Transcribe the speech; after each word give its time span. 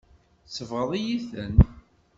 Tsebɣeḍ-iyi-ten. 0.47 1.55